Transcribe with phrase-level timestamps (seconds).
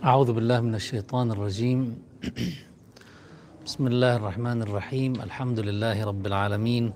[0.00, 1.80] أعوذ بالله من الشيطان الرجيم.
[3.66, 5.20] بسم الله الرحمن الرحيم.
[5.20, 6.92] الحمد لله رب العالمين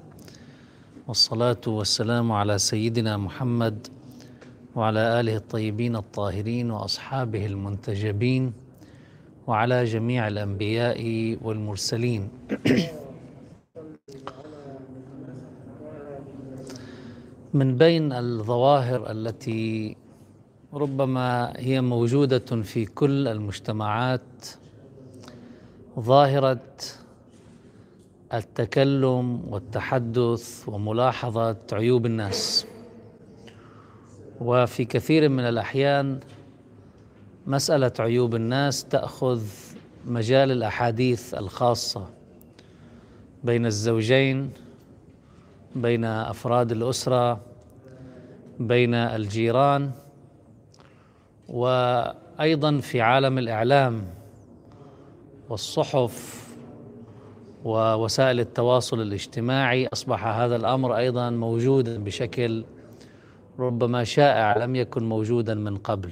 [1.08, 3.76] والصلاة والسلام على سيدنا محمد
[4.72, 8.52] وعلى آله الطيبين الطاهرين وأصحابه المنتجبين
[9.46, 11.00] وعلى جميع الأنبياء
[11.44, 12.22] والمرسلين.
[17.54, 19.96] من بين الظواهر التي
[20.74, 24.46] ربما هي موجودة في كل المجتمعات.
[26.00, 26.60] ظاهرة
[28.34, 32.66] التكلم والتحدث وملاحظة عيوب الناس.
[34.40, 36.20] وفي كثير من الأحيان
[37.46, 39.42] مسألة عيوب الناس تأخذ
[40.06, 42.06] مجال الأحاديث الخاصة
[43.44, 44.50] بين الزوجين
[45.76, 47.40] بين أفراد الأسرة
[48.60, 49.90] بين الجيران.
[51.48, 54.04] وأيضا في عالم الإعلام
[55.48, 56.44] والصحف
[57.64, 62.64] ووسائل التواصل الاجتماعي أصبح هذا الأمر أيضا موجودا بشكل
[63.58, 66.10] ربما شائع لم يكن موجودا من قبل.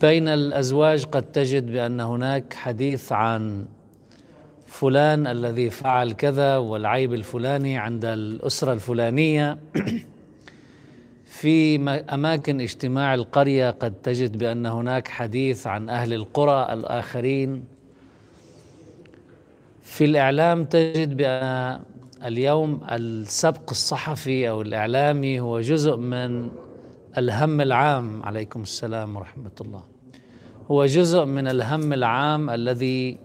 [0.00, 3.66] بين الأزواج قد تجد بأن هناك حديث عن
[4.66, 9.58] فلان الذي فعل كذا والعيب الفلاني عند الأسرة الفلانية.
[11.32, 17.64] في أماكن اجتماع القرية قد تجد بأن هناك حديث عن أهل القرى الآخرين.
[19.82, 21.80] في الإعلام تجد بأن
[22.24, 26.50] اليوم السبق الصحفي أو الإعلامي هو جزء من
[27.18, 28.22] الهم العام.
[28.22, 29.84] عليكم السلام ورحمة الله.
[30.70, 33.18] هو جزء من الهم العام الذي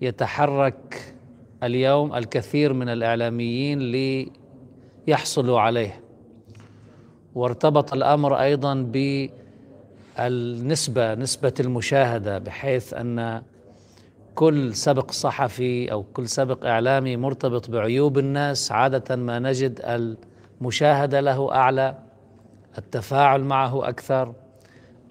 [0.00, 1.14] يتحرك
[1.62, 3.78] اليوم الكثير من الإعلاميين
[5.08, 6.03] ليحصلوا عليه.
[7.34, 8.74] وارتبط الأمر أيضا
[10.18, 13.42] بالنسبة نسبة المشاهدة بحيث أن
[14.34, 19.80] كل سبق صحفي أو كل سبق إعلامي مرتبط بعيوب الناس عادة ما نجد
[20.60, 21.94] المشاهدة له أعلى
[22.78, 24.32] التفاعل معه أكثر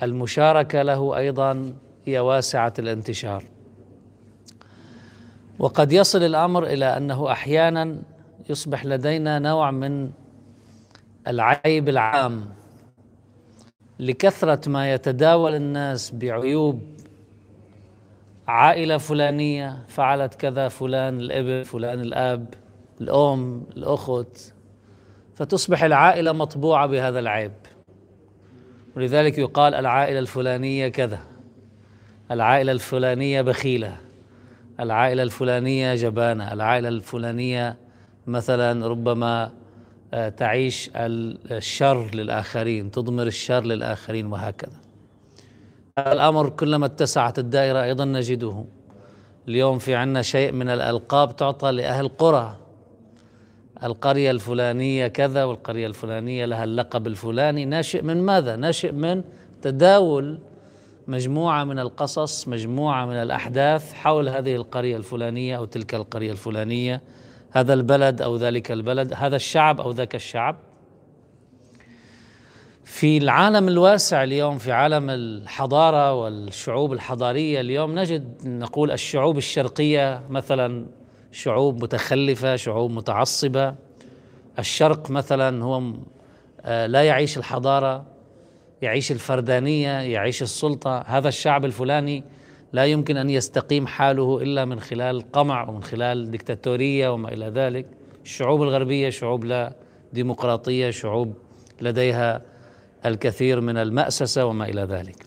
[0.04, 1.74] المشاركة له أيضا
[2.06, 3.44] هي واسعة الانتشار.
[5.60, 7.98] وقد يصل الأمر إلى أنه أحيانا
[8.50, 10.12] يصبح لدينا نوع من
[11.28, 12.46] العيب العام
[14.00, 16.84] لكثرة ما يتداول الناس بعيوب.
[18.48, 22.54] عائلة فلانية فعلت كذا فلان الإبن فلان الأب
[23.02, 24.54] الأم الأخت.
[25.36, 27.54] فتصبح العائلة مطبوعة بهذا العيب.
[28.96, 31.20] ولذلك يقال العائلة الفلانية كذا
[32.32, 33.98] العائلة الفلانية بخيلة
[34.80, 37.78] العائلة الفلانية جبانة العائلة الفلانية
[38.28, 39.52] مثلا ربما
[40.38, 44.80] تعيش الشر للآخرين تضمر الشر للآخرين وهكذا.
[46.00, 48.66] هذا الأمر كلما اتسعت الدائرة أيضا نجده.
[49.48, 52.58] اليوم في عنا شيء من الألقاب تعطى لأهل قرى.
[53.84, 57.66] القرية الفلانية كذا والقرية الفلانية لها اللقب الفلاني.
[57.66, 59.24] ناشئ من ماذا؟ ناشئ من
[59.62, 60.40] تداول
[61.08, 67.02] مجموعة من القصص مجموعة من الأحداث حول هذه القرية الفلانية أو تلك القرية الفلانية.
[67.54, 70.56] هذا البلد أو ذلك البلد هذا الشعب أو ذاك الشعب.
[72.84, 80.86] في العالم الواسع اليوم في عالم الحضارة والشعوب الحضارية اليوم نجد نقول الشعوب الشرقية مثلا
[81.32, 83.76] شعوب متخلفة شعوب متعصبة.
[84.60, 85.82] الشرق مثلا هو
[86.62, 88.06] آه، لا يعيش الحضارة
[88.82, 91.02] يعيش الفردانية يعيش السلطة.
[91.02, 92.24] هذا الشعب الفلاني
[92.74, 97.86] لا يمكن أن يستقيم حاله إلا من خلال قمع ومن خلال دكتاتوريه وما إلى ذلك.
[98.24, 99.74] الشعوب الغربية شعوب لا
[100.14, 101.34] ديمقراطية شعوب
[101.82, 102.42] لديها
[103.06, 105.26] الكثير من المأسسة وما إلى ذلك.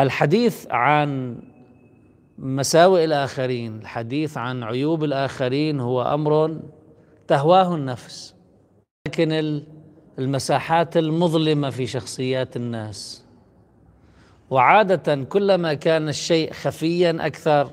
[0.00, 1.36] الحديث عن
[2.38, 6.60] مساوئ الآخرين الحديث عن عيوب الآخرين هو أمر
[7.28, 8.34] تهواه النفس
[9.06, 9.62] لكن
[10.18, 13.24] المساحات المظلمة في شخصيات الناس
[14.50, 17.70] وعادة كلما كان الشيء خفيا أكثر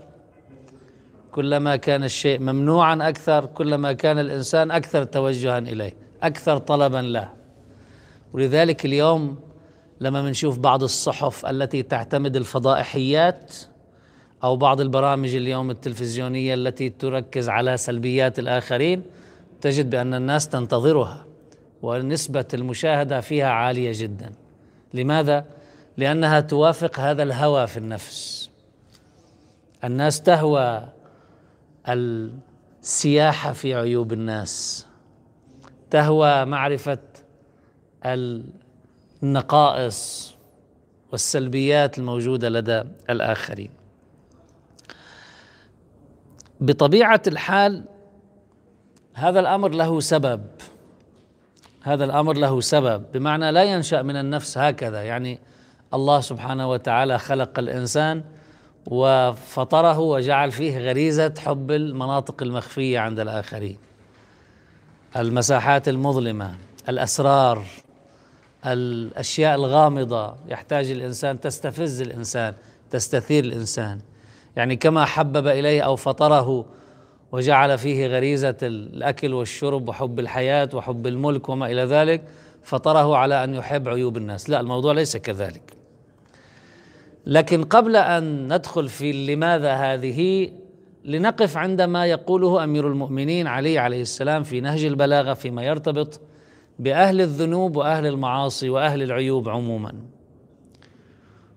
[1.31, 5.93] كلما كان الشيء ممنوعا أكثر كلما كان الإنسان أكثر توجها إليه
[6.23, 7.29] أكثر طلبا له
[8.33, 9.35] ولذلك اليوم
[10.01, 13.53] لما بنشوف بعض الصحف التي تعتمد الفضائحيات
[14.43, 19.03] أو بعض البرامج اليوم التلفزيونية التي تركز على سلبيات الآخرين
[19.61, 21.25] تجد بأن الناس تنتظرها
[21.81, 24.31] ونسبة المشاهدة فيها عالية جدا
[24.93, 25.45] لماذا؟
[25.97, 28.49] لأنها توافق هذا الهوى في النفس.
[29.83, 30.87] الناس تهوى
[31.89, 34.85] السياحه في عيوب الناس.
[35.89, 36.99] تهوى معرفة
[39.23, 40.35] النقائص
[41.11, 43.69] والسلبيات الموجودة لدى الآخرين.
[46.59, 47.83] بطبيعة الحال
[49.13, 50.41] هذا الأمر له سبب.
[51.81, 53.11] هذا الأمر له سبب.
[53.13, 55.03] بمعنى لا ينشأ من النفس هكذا.
[55.03, 55.39] يعني
[55.93, 58.23] الله سبحانه وتعالى خلق الإنسان
[58.85, 63.77] وفطره وجعل فيه غريزة حب المناطق المخفية عند الآخرين.
[65.17, 66.55] المساحات المظلمة
[66.89, 67.63] الأسرار
[68.65, 72.53] الأشياء الغامضة يحتاج الإنسان تستفز الإنسان
[72.91, 73.99] تستثير الإنسان.
[74.55, 76.65] يعني كما حبب إليه أو فطره
[77.31, 82.23] وجعل فيه غريزة الأكل والشرب وحب الحياة وحب الملك وما إلى ذلك
[82.63, 84.49] فطره على أن يحب عيوب الناس.
[84.49, 85.76] لا الموضوع ليس كذلك.
[87.27, 90.49] لكن قبل أن ندخل في لماذا هذه
[91.05, 96.21] لنقف عندما يقوله أمير المؤمنين علي عليه السلام في نهج البلاغة فيما يرتبط
[96.79, 99.93] بأهل الذنوب وأهل المعاصي وأهل العيوب عموما.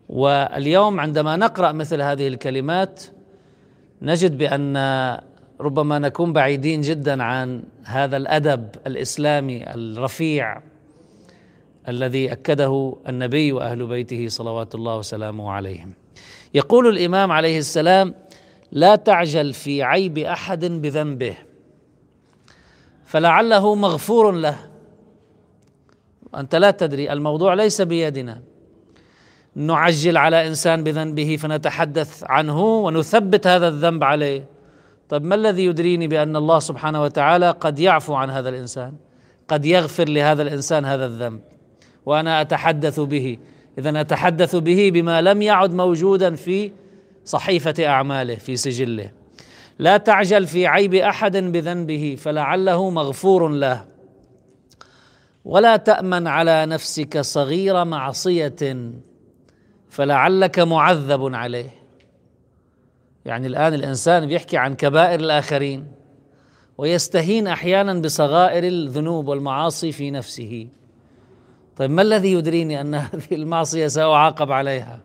[0.08, 3.02] واليوم عندما نقرأ مثل هذه الكلمات
[4.02, 4.76] نجد بأن
[5.61, 10.61] ربما نكون بعيدين جدا عن هذا الأدب الإسلامي الرفيع
[11.88, 15.93] الذي أكده النبي وأهل بيته صلوات الله وسلامه عليهم.
[16.55, 18.15] يقول الإمام عليه السلام
[18.73, 21.37] لا تعجل في عيب أحد بذنبه
[23.05, 24.56] فلعله مغفور له.
[26.35, 28.41] أنت لا تدري الموضوع ليس بيدنا.
[29.55, 34.44] نعجل على إنسان بذنبه فنتحدث عنه ونثبت هذا الذنب عليه.
[35.09, 38.93] طيب ما الذي يدريني بأن الله سبحانه وتعالى قد يعفو عن هذا الإنسان؟
[39.49, 41.41] قد يغفر لهذا الإنسان هذا الذنب؟
[42.06, 43.38] وأنا أتحدث به.
[43.79, 46.73] اذا أتحدث به بما لم يعد موجودا في
[47.25, 49.11] صحيفة أعماله في سجله.
[49.79, 53.85] لا تعجل في عيب أحد بذنبه فلعله مغفور له.
[55.44, 58.91] ولا تأمن على نفسك صغير معصية
[59.88, 61.70] فلعلك معذب عليه.
[63.25, 65.87] يعني الآن الإنسان بيحكي عن كبائر الآخرين
[66.79, 70.69] ويستهين أحيانا بصغائر الذنوب والمعاصي في نفسه.
[71.81, 75.00] طيب ما الذي يدريني أن هذه المعصية سأعاقب عليها؟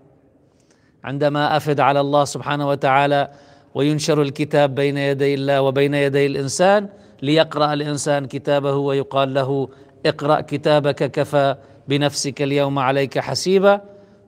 [1.03, 3.29] عندما أفد على الله سبحانه وتعالى
[3.75, 6.89] وينشر الكتاب بين يدي الله وبين يدي الإنسان
[7.21, 9.69] ليقرأ الإنسان كتابه ويقال له
[10.05, 11.55] اقرأ كتابك كفى
[11.87, 13.81] بنفسك اليوم عليك حسيبا.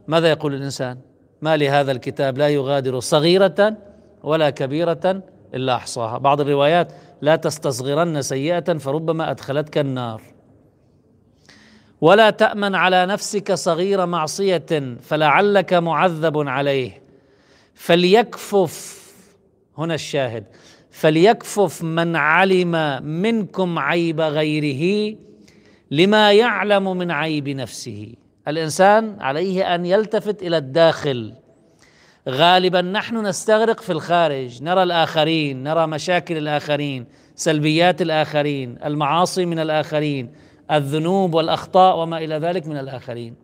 [0.08, 0.98] ماذا يقول الإنسان؟
[1.42, 3.78] ما لهذا الكتاب لا يغادر صغيرة
[4.24, 5.24] ولا كبيرة
[5.54, 6.18] إلا أحصاها.
[6.18, 6.92] بعض الروايات
[7.22, 10.37] لا تستصغرن سيئة فربما أدخلتك النار.
[12.02, 17.02] ولا تأمن على نفسك صغير معصية فلعلك معذب عليه.
[17.74, 19.08] فليكفف
[19.78, 20.46] هنا الشاهد
[20.92, 25.16] فليكفف من علم منكم عيب غيره
[25.92, 28.14] لما يعلم من عيب نفسه.
[28.48, 31.34] الإنسان عليه أن يلتفت إلى الداخل.
[32.30, 37.06] غالبا نحن نستغرق في الخارج نرى الآخرين نرى مشاكل الآخرين
[37.36, 40.32] سلبيات الآخرين المعاصي من الآخرين.
[40.72, 43.36] الذنوب والأخطاء وما إلى ذلك من الآخرين.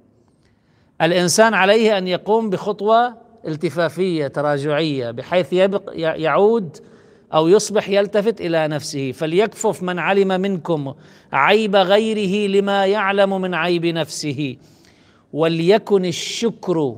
[1.02, 3.18] الإنسان عليه أن يقوم بخطوة
[3.48, 6.78] التفافية تراجعية بحيث يبق يعود
[7.34, 9.12] أو يصبح يلتفت إلى نفسه.
[9.12, 10.94] فليكفف من علم منكم
[11.34, 14.58] عيب غيره لما يعلم من عيب نفسه.
[15.34, 16.96] وليكن الشكر.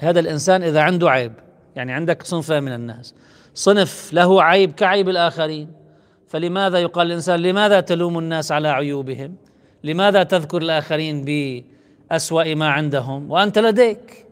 [0.00, 1.32] هذا الإنسان إذا عنده عيب
[1.76, 3.14] يعني عندك صنف من الناس
[3.54, 5.79] صنف له عيب كعيب الآخرين.
[6.30, 9.36] فلماذا يقال الإنسان لماذا تلوم الناس على عيوبهم؟
[9.84, 11.24] لماذا تذكر الآخرين
[12.10, 14.26] بأسوأ ما عندهم؟ وأنت لديك.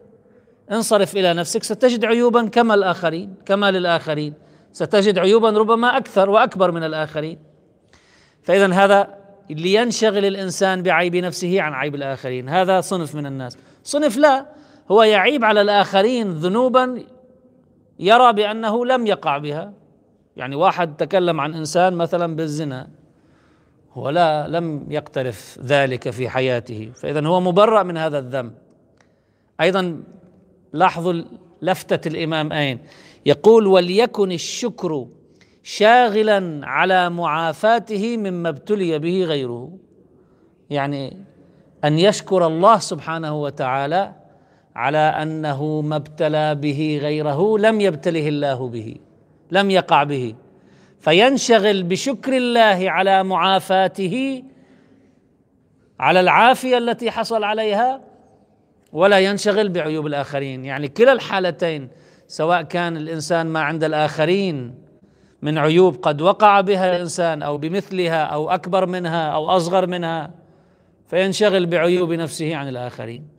[0.73, 4.35] انصرف إلى نفسك ستجد عيوبا كما الآخرين كما للآخرين.
[4.73, 7.39] ستجد عيوبا ربما أكثر وأكبر من الآخرين.
[8.43, 9.15] فاذا هذا
[9.51, 12.49] لينشغل الإنسان بعيب نفسه عن عيب الآخرين.
[12.49, 13.59] هذا صنف من الناس.
[13.85, 14.47] صنف لا
[14.91, 17.03] هو يعيب على الآخرين ذنوبا
[17.99, 19.73] يرى بأنه لم يقع بها.
[20.39, 22.89] يعني واحد تكلم عن إنسان مثلا بالزنا
[23.93, 28.53] هو لا لم يقترف ذلك في حياته فاذا هو مبرأ من هذا الذنب.
[29.61, 30.03] أيضا
[30.73, 31.23] لاحظوا
[31.63, 32.79] لفتة الامام اين
[33.27, 35.07] يقول وليكن الشكر
[35.63, 39.73] شاغلا على معافاته مما ابتلي به غيره.
[40.71, 41.17] يعني
[41.85, 44.13] أن يشكر الله سبحانه وتعالى
[44.77, 48.97] على أنه ما ابتلى به غيره لم يبتله الله به.
[49.51, 50.35] لم يقع به.
[51.01, 54.43] فينشغل بشكر الله على معافاته
[56.01, 58.01] على العافية التي حصل عليها
[58.93, 60.65] ولا ينشغل بعيوب الآخرين.
[60.65, 61.89] يعني كلا الحالتين
[62.27, 64.75] سواء كان الإنسان ما عند الآخرين
[65.43, 70.31] من عيوب قد وقع بها الإنسان أو بمثلها أو أكبر منها أو أصغر منها
[71.07, 73.38] فينشغل بعيوب نفسه عن الآخرين.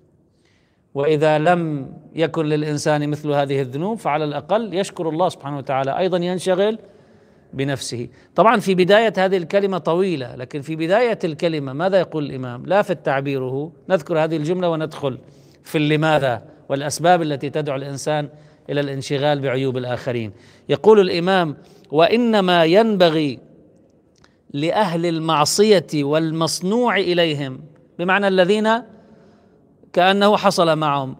[0.93, 5.97] وإذا لم يكن للإنسان مثل هذه الذنوب فعلى الأقل يشكر الله سبحانه وتعالى.
[5.97, 6.79] أيضا ينشغل
[7.53, 8.07] بنفسه.
[8.35, 12.95] طبعا في بداية هذه الكلمة طويلة لكن في بداية الكلمة ماذا يقول الإمام؟ لا في
[12.95, 15.17] تعبيره نذكر هذه الجملة وندخل
[15.63, 18.29] في لماذا والأسباب التي تدعو الإنسان
[18.69, 20.31] إلى الانشغال بعيوب الآخرين.
[20.69, 21.57] يقول الإمام
[21.91, 23.39] وإنما ينبغي
[24.53, 27.59] لأهل المعصية والمصنوع إليهم
[27.99, 28.69] بمعنى الذين
[29.93, 31.15] كأنه حصل معهم.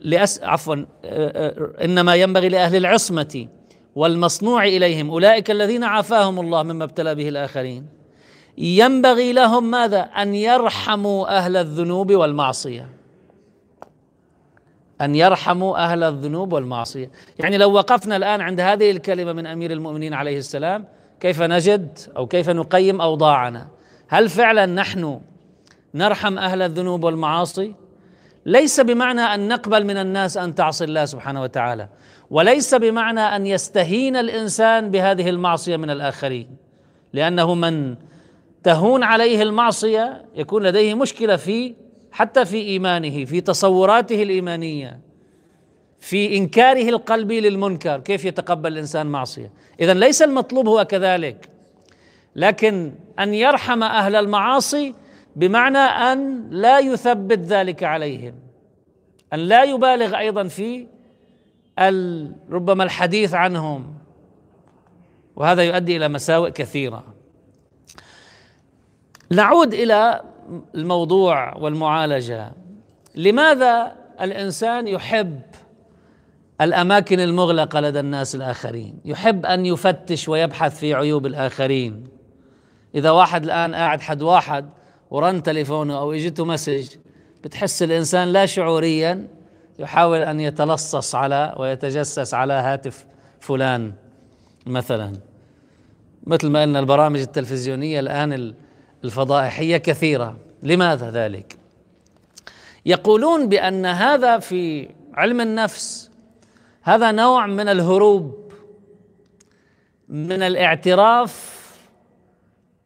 [0.00, 0.76] لأس عفوا
[1.84, 3.48] إنما ينبغي لأهل العصمة
[3.94, 7.86] والمصنوع إليهم أولئك الذين عافاهم الله مما ابتلى به الآخرين.
[8.58, 12.88] ينبغي لهم ماذا؟ أن يرحموا أهل الذنوب والمعصية.
[15.00, 17.10] أن يرحموا أهل الذنوب والمعصية.
[17.38, 20.84] يعني لو وقفنا الآن عند هذه الكلمة من أمير المؤمنين عليه السلام
[21.20, 23.68] كيف نجد أو كيف نقيم أوضاعنا؟
[24.08, 25.20] هل فعلا نحن
[25.94, 27.74] نرحم أهل الذنوب والمعاصي؟
[28.46, 31.88] ليس بمعنى أن نقبل من الناس أن تعصي الله سبحانه وتعالى
[32.30, 36.56] وليس بمعنى أن يستهين الإنسان بهذه المعصية من الآخرين
[37.12, 37.96] لأنه من
[38.62, 41.74] تهون عليه المعصية يكون لديه مشكلة في
[42.12, 45.00] حتى في إيمانه في تصوراته الإيمانية
[46.00, 51.48] في إنكاره القلبي للمنكر كيف يتقبل الإنسان معصية؟ اذا ليس المطلوب هو كذلك
[52.36, 54.94] لكن أن يرحم أهل المعاصي
[55.36, 58.34] بمعنى أن لا يثبت ذلك عليهم
[59.32, 60.86] أن لا يبالغ أيضا في
[62.50, 63.94] ربما الحديث عنهم.
[65.36, 67.04] وهذا يؤدي إلى مساوئ كثيرة.
[69.30, 70.20] نعود إلى
[70.74, 72.52] الموضوع والمعالجة.
[73.14, 75.40] لماذا الإنسان يحب
[76.60, 82.08] الأماكن المغلقة لدى الناس الآخرين؟ يحب أن يفتش ويبحث في عيوب الآخرين.
[82.94, 84.70] إذا واحد الآن قاعد حد واحد
[85.10, 86.88] ورن تليفونه أو اجته مسج
[87.44, 89.28] بتحس الإنسان لا شعوريا
[89.78, 93.04] يحاول أن يتلصص على ويتجسس على هاتف
[93.40, 93.92] فلان
[94.66, 95.12] مثلا.
[96.26, 98.54] مثل ما قلنا البرامج التلفزيونية الآن
[99.04, 100.36] الفضائحية كثيرة.
[100.62, 101.56] لماذا ذلك؟
[102.86, 106.10] يقولون بأن هذا في علم النفس
[106.82, 108.52] هذا نوع من الهروب
[110.08, 111.53] من الاعتراف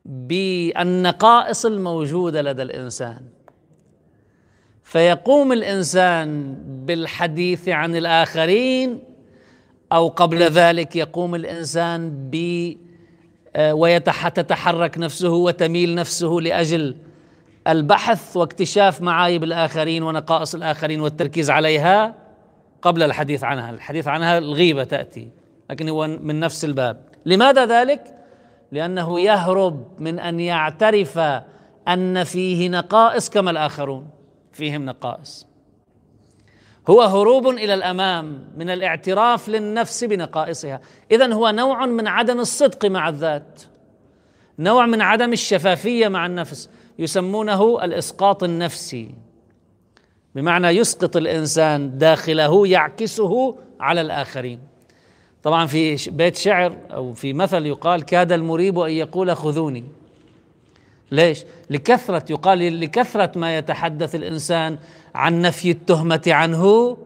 [0.08, 3.20] بالنقائص الموجودة لدى الإنسان.
[4.82, 9.00] فيقوم الإنسان بالحديث عن الآخرين
[9.92, 12.36] أو قبل ذلك يقوم الإنسان ب
[13.56, 16.96] آه، وتتحرك نفسه وتميل نفسه لأجل
[17.68, 22.14] البحث واكتشاف معايب الآخرين ونقائص الآخرين والتركيز عليها
[22.82, 25.28] قبل الحديث عنها، الحديث عنها الغيبة تأتي،
[25.70, 28.17] لكن هو من نفس الباب، لماذا ذلك؟
[28.72, 31.18] لأنه يهرب من أن يعترف
[31.88, 34.10] أن فيه نقائص كما الآخرون.
[34.52, 35.46] فيهم نقائص.
[36.90, 40.80] هو هروب إلى الأمام من الاعتراف للنفس بنقائصها.
[41.10, 43.62] اذا هو نوع من عدم الصدق مع الذات.
[44.58, 46.70] نوع من عدم الشفافية مع النفس.
[46.98, 49.14] يسمونه الإسقاط النفسي.
[50.34, 54.60] بمعنى يسقط الإنسان داخله يعكسه على الآخرين.
[55.42, 59.85] طبعا في بيت شعر أو في مثل يقال كاد المريب أن يقول خذوني.
[61.11, 64.78] ليش؟ لكثرة يقال لكثرة ما يتحدث الإنسان
[65.14, 66.97] عن نفي التهمة عنه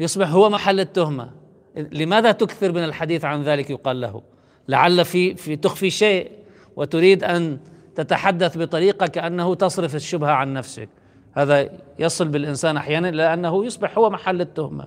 [0.00, 1.30] يصبح هو محل التهمة.
[1.76, 4.22] لماذا تكثر من الحديث عن ذلك؟ يقال له.
[4.68, 6.30] لعل في في تخفي شيء
[6.76, 7.58] وتريد أن
[7.94, 10.88] تتحدث بطريقة كأنه تصرف الشبهة عن نفسك.
[11.32, 14.86] هذا يصل بالإنسان أحيانا إلى أنه يصبح هو محل التهمة.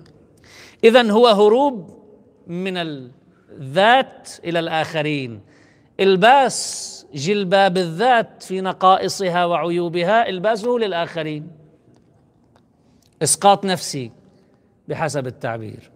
[0.84, 2.01] إذا هو هروب
[2.46, 5.40] من الذات إلى الآخرين.
[6.00, 11.48] إلباس جلباب الذات في نقائصها وعيوبها إلباسه للآخرين.
[13.22, 14.10] إسقاط نفسي
[14.88, 15.90] بحسب التعبير.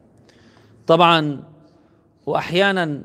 [0.86, 1.42] طبعا
[2.26, 3.02] واحيانا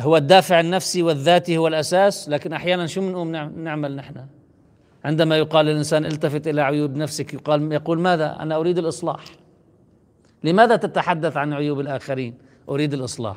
[0.00, 3.30] هو الدافع النفسي والذاتي هو الأساس لكن أحيانا شو بنقوم
[3.62, 4.26] نعمل نحن؟
[5.04, 9.24] عندما يقال للانسان التفت إلى عيوب نفسك يقال يقول ماذا؟ أنا أريد الإصلاح.
[10.46, 12.34] لماذا تتحدث عن عيوب الآخرين؟
[12.68, 13.36] أريد الإصلاح.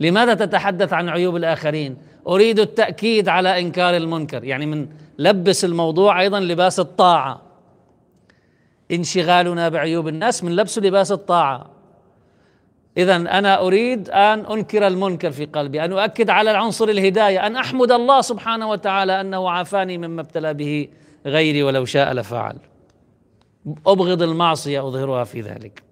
[0.00, 1.96] لماذا تتحدث عن عيوب الآخرين؟
[2.28, 4.44] أريد التأكيد على إنكار المنكر.
[4.44, 4.88] يعني من
[5.18, 7.42] لبس الموضوع أيضا لباس الطاعة.
[8.90, 11.70] انشغالنا بعيوب الناس من لبس لباس الطاعة.
[12.96, 17.92] اذا أنا أريد أن أنكر المنكر في قلبي أن أؤكد على العنصر الهداية أن أحمد
[17.92, 20.88] الله سبحانه وتعالى أنه عافاني مما ابتلى به
[21.26, 22.56] غيري ولو شاء لفعل.
[23.86, 25.89] أبغض المعصية أظهرها في ذلك.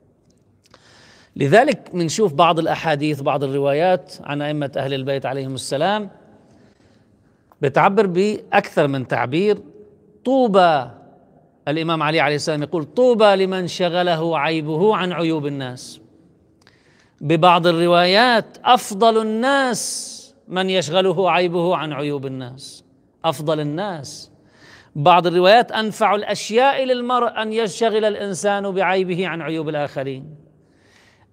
[1.38, 6.11] لذلك بنشوف بعض الأحاديث بعض الروايات عن أئمة أهل البيت عليهم السلام
[7.62, 9.59] بتعبر بأكثر من تعبير.
[10.25, 10.90] طوبى
[11.68, 16.00] الإمام علي عليه السلام يقول طوبى لمن شغله عيبه عن عيوب الناس.
[17.21, 20.14] ببعض الروايات أفضل الناس
[20.49, 22.85] من يشغله عيبه عن عيوب الناس.
[23.25, 24.30] أفضل الناس.
[24.97, 30.48] بعض الروايات أنفع الأشياء للمرء أن يشغل الإنسان بعيبه عن عيوب الآخرين.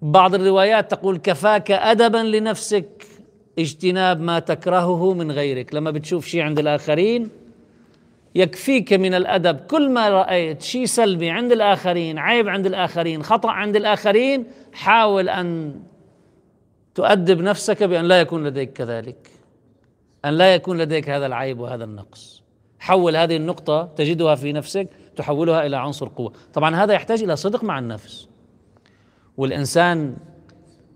[0.02, 3.06] بعض الروايات تقول كفاك ادبا لنفسك
[3.60, 5.74] اجتناب ما تكرهه من غيرك.
[5.76, 7.30] لما بتشوف شيء عند الآخرين
[8.36, 9.58] يكفيك من الأدب.
[9.58, 15.80] كل ما رأيت شيء سلبي عند الآخرين عيب عند الآخرين خطأ عند الآخرين حاول أن
[16.96, 19.30] تؤدب نفسك بأن لا يكون لديك كذلك
[20.26, 22.44] أن لا يكون لديك هذا العيب وهذا النقص.
[22.80, 26.34] حول هذه النقطة تجدها في نفسك تحولها إلى عنصر قوة.
[26.54, 28.28] طبعا هذا يحتاج إلى صدق مع النفس.
[29.38, 30.18] والإنسان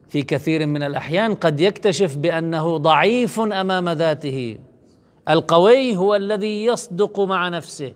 [0.10, 4.58] في كثير من الأحيان قد يكتشف بأنه ضعيف أمام ذاته.
[5.30, 7.94] القوي هو الذي يصدق مع نفسه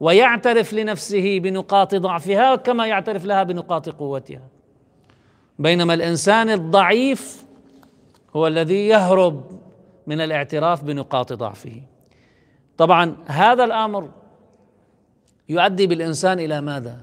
[0.00, 4.42] ويعترف لنفسه بنقاط ضعفها كما يعترف لها بنقاط قوتها.
[5.58, 7.44] بينما الإنسان الضعيف
[8.36, 9.60] هو الذي يهرب
[10.06, 11.82] من الاعتراف بنقاط ضعفه.
[12.76, 14.10] طبعا هذا الأمر
[15.48, 16.98] يؤدي بالإنسان إلى ماذا؟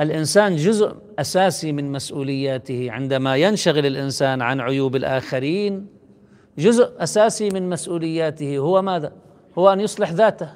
[0.00, 2.90] الإنسان جزء أساسي من مسؤولياته.
[2.90, 5.86] عندما ينشغل الإنسان عن عيوب الآخرين
[6.58, 9.12] جزء أساسي من مسؤولياته هو ماذا؟
[9.58, 10.48] هو أن يصلح ذاته.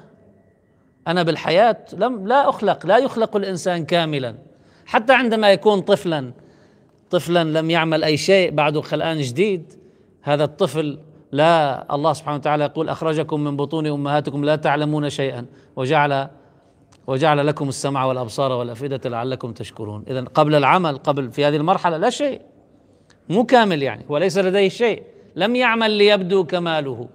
[1.07, 4.35] أنا بالحياة لم لا أخلق لا يخلق الإنسان كاملا.
[4.85, 6.31] حتى عندما يكون طفلا
[7.09, 9.73] طفلا لم يعمل أي شيء بعده خلقان جديد
[10.21, 10.99] هذا الطفل
[11.31, 15.45] لا الله سبحانه وتعالى يقول أخرجكم من بطون أمهاتكم لا تعلمون شيئا.
[15.75, 16.27] وجعل
[17.09, 20.03] وجعل لكم السمع والأبصار والأفئدة لعلكم تشكرون.
[20.07, 22.41] اذا قبل العمل قبل في هذه المرحلة لا شيء.
[23.29, 25.03] مو كامل يعني وليس لديه شيء.
[25.35, 27.07] لم يعمل ليبدو كماله.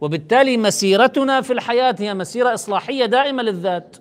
[0.00, 3.96] وبالتالي مسيرتنا في الحياة هي مسيرة إصلاحية دائمة للذات.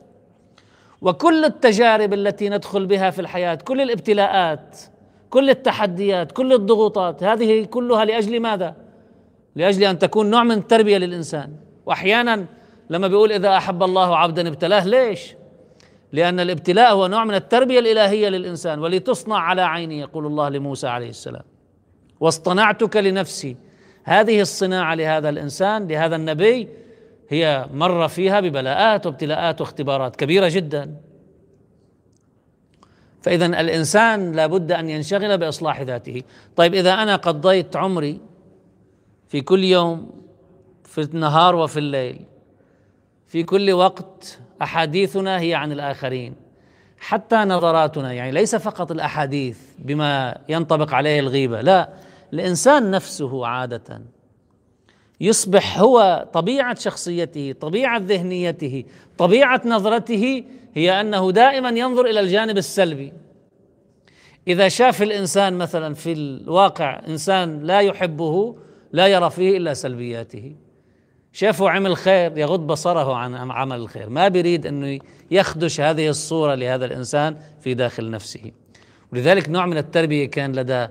[1.01, 4.77] وكل التجارب التي ندخل بها في الحياة كل الابتلاءات
[5.29, 8.75] كل التحديات كل الضغوطات هذه كلها لأجل ماذا؟
[9.55, 11.53] لأجل أن تكون نوع من التربيه للإنسان.
[11.85, 12.45] واحيانا
[12.89, 15.38] لما بيقول إذا أحب الله عبدا ابتلاه ليش؟
[16.13, 21.09] لأن الابتلاء هو نوع من التربية الإلهية للإنسان ولتصنع على عيني يقول الله لموسى عليه
[21.09, 21.43] السلام.
[22.19, 23.57] واصطنعتك لنفسي.
[24.03, 26.67] هذه الصناعة لهذا الإنسان لهذا النبي
[27.29, 30.95] هي مر فيها ببلاءات وابتلاءات واختبارات كبيرة جدا.
[33.21, 36.23] فاذا الإنسان لابد أن ينشغل بإصلاح ذاته.
[36.55, 38.19] طيب إذا أنا قضيت عمري
[39.27, 40.11] في كل يوم
[40.83, 42.25] في النهار وفي الليل
[43.27, 46.35] في كل وقت أحاديثنا هي عن الآخرين
[46.99, 51.89] حتى نظراتنا يعني ليس فقط الأحاديث بما ينطبق عليه الغيبة لا
[52.33, 54.01] الإنسان نفسه عادة
[55.21, 58.83] يصبح هو طبيعة شخصيته طبيعة ذهنيته
[59.17, 60.43] طبيعة نظرته
[60.73, 63.13] هي أنه دائما ينظر إلى الجانب السلبي.
[64.47, 68.55] إذا شاف الإنسان مثلا في الواقع إنسان لا يحبه
[68.91, 70.55] لا يرى فيه إلا سلبياته.
[71.33, 74.09] شافه عمل خير يغض بصره عن عمل الخير.
[74.09, 74.99] ما بيريد إنه
[75.31, 78.51] يخدش هذه الصورة لهذا الإنسان في داخل نفسه.
[79.13, 80.87] ولذلك نوع من التربية كان لدى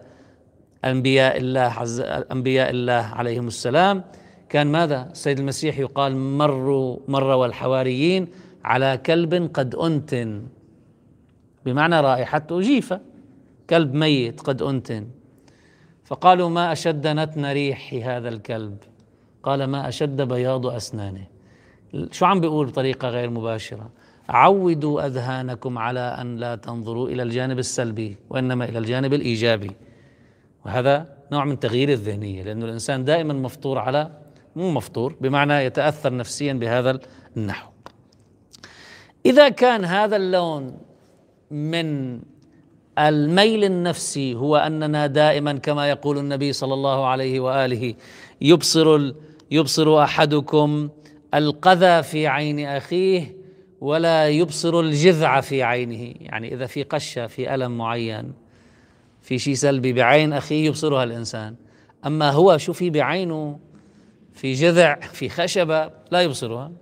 [0.85, 2.01] أنبياء الله عز
[2.33, 4.05] أنبياء الله عليهم السلام.
[4.49, 8.29] كان ماذا؟ السيد المسيح يقال مروا مر والحواريين
[8.65, 10.43] على كلب قد أنتن.
[11.67, 13.01] بمعنى رائحته جيفة
[13.71, 15.07] كلب ميت قد أنتن.
[16.05, 18.77] فقالوا ما أشد نتن ريح هذا الكلب.
[19.43, 21.27] قال ما أشد بياض أسنانه
[22.11, 23.91] شو عم بيقول بطريقة غير مباشرة؟
[24.29, 29.71] عودوا أذهانكم على أن لا تنظروا إلى الجانب السلبي وإنما إلى الجانب الإيجابي.
[30.67, 34.11] وهذا نوع من تغيير الذهنية لأنه الإنسان دائما مفطور على
[34.57, 37.01] مو مفطور بمعنى يتأثر نفسيا بهذا
[37.37, 37.71] النحو.
[39.27, 40.77] إذا كان هذا اللون
[41.51, 42.21] من
[42.99, 47.95] الميل النفسي هو أننا دائما كما يقول النبي صلى الله عليه وآله
[48.41, 49.13] يبصر
[49.51, 50.89] يبصر أحدكم
[51.35, 53.37] القذى في عين أخيه
[53.81, 56.15] ولا يبصر الجذع في عينه.
[56.21, 58.33] يعني إذا في قشة في ألم معين
[59.23, 61.55] في شيء سلبي بعين أخيه يبصرها الإنسان.
[62.07, 63.59] أما هو شو في بعينه؟
[64.33, 66.73] في جذع في خشبة لا يبصرها.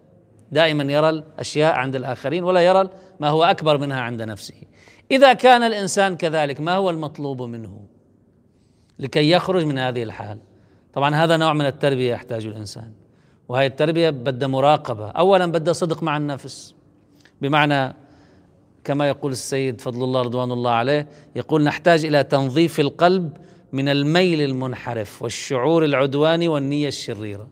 [0.52, 2.88] دائما يرى الأشياء عند الآخرين ولا يرى
[3.20, 4.54] ما هو أكبر منها عند نفسه.
[5.10, 7.80] إذا كان الإنسان كذلك ما هو المطلوب منه
[8.98, 10.38] لكي يخرج من هذه الحال؟
[10.96, 12.92] طبعا هذا نوع من التربية يحتاج الإنسان
[13.48, 15.10] وهي التربية بدها مراقبة.
[15.10, 16.74] اولا بدها صدق مع النفس.
[17.42, 17.94] بمعنى
[18.84, 21.06] كما يقول السيد فضل الله رضوان الله عليه
[21.36, 23.36] يقول نحتاج إلى تنظيف القلب
[23.72, 27.48] من الميل المنحرف والشعور العدواني والنية الشريرة.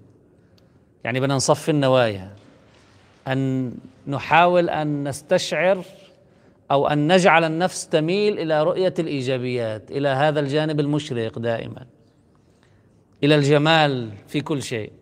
[1.05, 2.31] يعني بدنا نصفي النوايا.
[3.29, 3.73] أن
[4.07, 5.85] نحاول أن نستشعر
[6.71, 11.87] أو أن نجعل النفس تميل إلى رؤية الإيجابيات إلى هذا الجانب المشرق دائما.
[13.23, 14.93] إلى الجمال في كل شيء.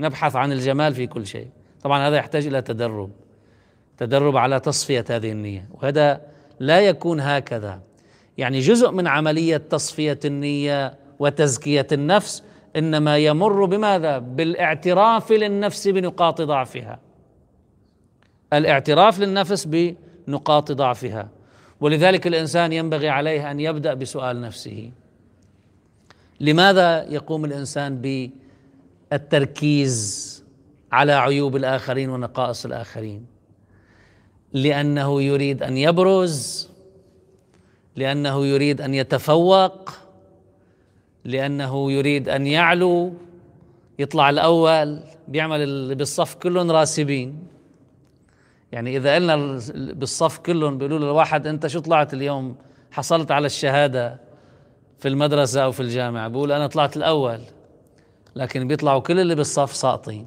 [0.00, 1.48] نبحث عن الجمال في كل شيء.
[1.82, 3.10] طبعا هذا يحتاج إلى تدرب.
[3.98, 5.68] تدرب على تصفية هذه النية.
[5.70, 6.20] وهذا
[6.60, 7.80] لا يكون هكذا.
[8.38, 12.42] يعني جزء من عملية تصفية النية وتزكية النفس
[12.76, 17.00] إنما يمر بماذا؟ بالاعتراف للنفس بنقاط ضعفها.
[18.52, 21.28] الاعتراف للنفس بنقاط ضعفها.
[21.80, 24.90] ولذلك الإنسان ينبغي عليه أن يبدأ بسؤال نفسه.
[26.40, 28.00] لماذا يقوم الإنسان
[29.10, 30.28] بالتركيز
[30.92, 33.26] على عيوب الآخرين ونقائص الآخرين؟
[34.52, 36.68] لأنه يريد أن يبرز
[37.96, 39.90] لأنه يريد أن يتفوق
[41.24, 43.14] لأنه يريد أن يعلو
[43.98, 47.46] يطلع الأول بيعمل بالصف كلهم راسبين.
[48.72, 49.36] يعني إذا قلنا
[49.72, 52.56] بالصف كلهم بيقولوا للواحد أنت شو طلعت اليوم؟
[52.90, 54.27] حصلت على الشهادة.
[54.98, 57.40] في المدرسة أو في الجامعة بقول أنا طلعت الأول
[58.36, 60.26] لكن بيطلعوا كل اللي بالصف ساقطين.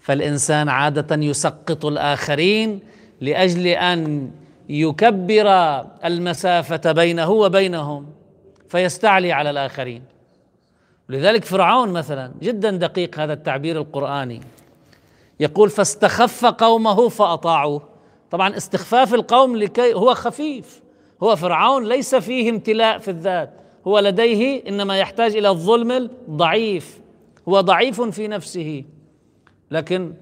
[0.00, 2.80] فالإنسان عادة يسقط الآخرين
[3.20, 4.30] لأجل أن
[4.68, 5.48] يكبر
[6.04, 8.06] المسافة بينه وبينهم
[8.68, 10.02] فيستعلي على الآخرين.
[11.08, 14.40] لذلك فرعون مثلا جدا دقيق هذا التعبير القرآني.
[15.40, 17.82] يقول فاستخف قومه فأطاعوه.
[18.30, 20.82] طبعا استخفاف القوم لكي هو خفيف.
[21.22, 23.63] هو فرعون ليس فيه امتلاء في الذات.
[23.86, 27.00] هو لديه إنما يحتاج إلى الظلم الضعيف
[27.48, 28.84] هو ضعيف في نفسه.
[29.70, 30.12] لكن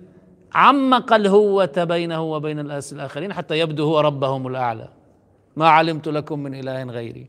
[0.54, 4.88] عمق الهوة بينه وبين الناس الآخرين حتى يبدو هو ربهم الأعلى.
[5.56, 7.26] ما علمت لكم من إله غيري.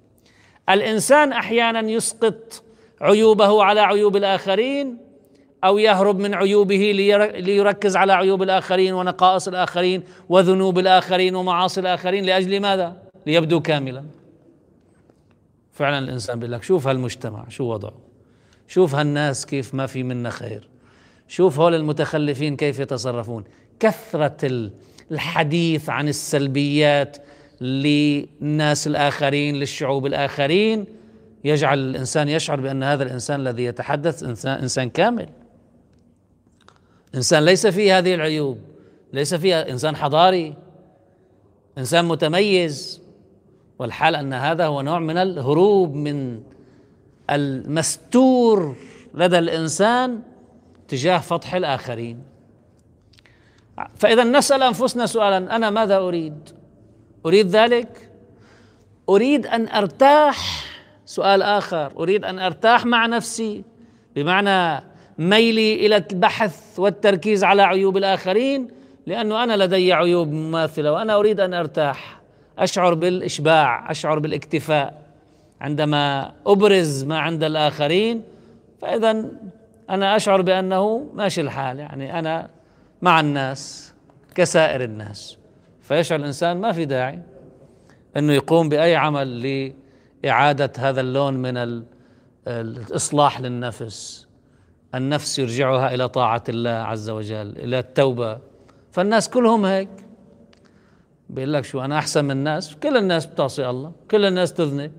[0.69, 2.63] الإنسان أحيانا يسقط
[3.01, 4.97] عيوبه على عيوب الآخرين
[5.63, 6.91] أو يهرب من عيوبه
[7.35, 14.03] ليركز على عيوب الآخرين ونقائص الآخرين وذنوب الآخرين ومعاصي الآخرين لأجل ماذا؟ ليبدو كاملا.
[15.73, 17.93] فعلا الإنسان بيقول لك شوف هالمجتمع شو وضعه؟
[18.67, 20.69] شوف هالناس كيف ما في منا خير.
[21.27, 23.43] شوف هول المتخلفين كيف يتصرفون.
[23.79, 24.71] كثرة
[25.11, 27.17] الحديث عن السلبيات
[27.61, 30.85] للناس الآخرين للشعوب الآخرين
[31.43, 35.29] يجعل الإنسان يشعر بأن هذا الإنسان الذي يتحدث إنسان, إنسان كامل.
[37.15, 38.57] إنسان ليس فيه هذه العيوب
[39.13, 40.55] ليس فيه إنسان حضاري
[41.77, 43.02] إنسان متميز.
[43.79, 46.43] والحال أن هذا هو نوع من الهروب من
[47.29, 48.75] المستور
[49.13, 50.21] لدى الإنسان
[50.87, 52.23] تجاه فضح الآخرين
[53.95, 56.49] فإذا نسأل أنفسنا سؤالا أنا ماذا أريد؟
[57.25, 58.09] أريد ذلك؟
[59.09, 60.65] أريد أن أرتاح
[61.05, 63.63] سؤال آخر أريد أن أرتاح مع نفسي
[64.15, 64.83] بمعنى
[65.17, 68.67] ميلي إلى البحث والتركيز على عيوب الآخرين
[69.07, 72.22] لأنه أنا لدي عيوب مماثلة وأنا أريد أن أرتاح
[72.59, 75.03] أشعر بالإشباع أشعر بالاكتفاء.
[75.61, 78.23] عندما أبرز ما عند الآخرين
[78.81, 79.25] فإذا
[79.89, 82.49] أنا أشعر بأنه ماشي الحال يعني أنا
[83.01, 83.93] مع الناس
[84.35, 85.37] كسائر الناس.
[85.81, 87.19] فيشعر الإنسان ما في داعي
[88.17, 89.73] أنه يقوم بأي عمل
[90.23, 91.83] لإعادة هذا اللون من
[92.47, 94.27] الإصلاح للنفس.
[94.95, 98.39] النفس يرجعها إلى طاعة الله عز وجل إلى التوبة.
[98.91, 99.89] فالناس كلهم هيك.
[101.33, 102.75] بيقول لك شو أنا أحسن من الناس.
[102.75, 104.91] كل الناس بتعصي الله كل الناس تذنب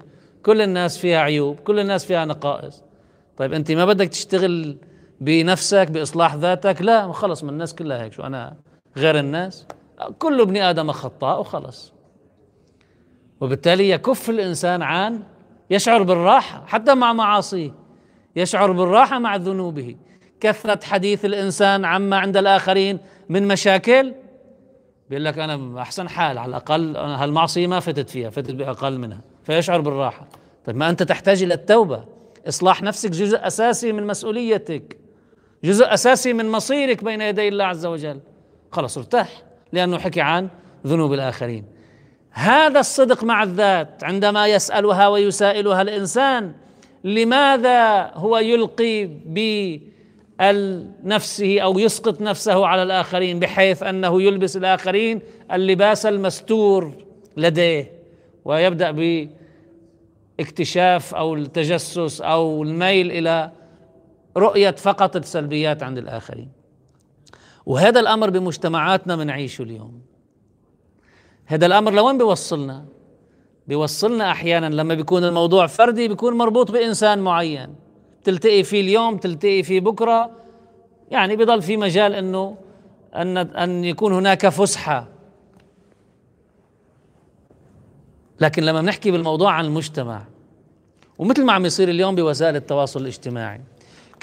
[0.42, 2.82] كل الناس فيها عيوب كل الناس فيها نقائص.
[3.36, 4.76] طيب أنت ما بدك تشتغل
[5.20, 8.12] بنفسك بإصلاح ذاتك؟ لا خلص من الناس كلها هيك.
[8.12, 8.56] شو أنا
[8.96, 9.66] غير الناس؟
[10.18, 11.92] كل ابن آدم خطاء وخلص.
[13.40, 15.22] وبالتالي يكف الإنسان عن
[15.70, 17.74] يشعر بالراحة حتى مع معاصيه
[18.36, 19.96] يشعر بالراحة مع ذنوبه.
[20.40, 24.14] كثره حديث الإنسان عما عند الآخرين من مشاكل
[25.10, 29.80] بيقول لك أنا أحسن حال على الأقل هالمعصية ما فتت فيها فتت بأقل منها فيشعر
[29.80, 30.26] بالراحة.
[30.66, 32.04] طيب ما أنت تحتاج إلى التوبة.
[32.48, 34.96] إصلاح نفسك جزء أساسي من مسؤوليتك
[35.64, 38.20] جزء أساسي من مصيرك بين يدي الله عز وجل.
[38.72, 39.28] خلص ارتاح
[39.72, 40.48] لأنه حكي عن
[40.86, 41.64] ذنوب الآخرين.
[42.30, 46.52] هذا الصدق مع الذات عندما يسألها ويسائلها الإنسان
[47.04, 49.04] لماذا هو يلقي
[50.40, 55.20] بنفسه أو يسقط نفسه على الآخرين بحيث أنه يلبس الآخرين
[55.52, 56.92] اللباس المستور
[57.36, 57.92] لديه
[58.44, 59.28] ويبدأ ب
[60.40, 63.50] اكتشاف أو التجسس أو الميل إلى
[64.36, 66.48] رؤية فقط السلبيات عند الآخرين.
[67.66, 70.00] وهذا الأمر بمجتمعاتنا بنعيشه اليوم.
[71.46, 72.84] هذا الأمر لوين بيوصلنا؟
[73.66, 77.74] بيوصلنا أحيانا لما بيكون الموضوع فردي بيكون مربوط بإنسان معين.
[78.24, 80.30] تلتقي فيه اليوم تلتقي فيه بكرة.
[81.10, 82.56] يعني بضل في مجال إنه
[83.14, 85.08] أن أن يكون هناك فسحة.
[88.40, 90.22] لكن لما بنحكي بالموضوع عن المجتمع
[91.18, 93.60] ومثل ما عم يصير اليوم بوسائل التواصل الاجتماعي